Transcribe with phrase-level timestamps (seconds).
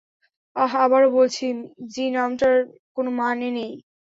[0.55, 1.45] আহ, আবারও বলছি,
[1.93, 2.55] যী নামটার
[2.95, 3.71] কোনো মানে নেই।